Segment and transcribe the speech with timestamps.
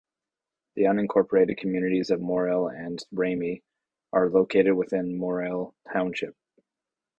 [0.73, 3.61] The unincorporated communities of Morrill and Ramey
[4.11, 6.35] are located within Morrill Township.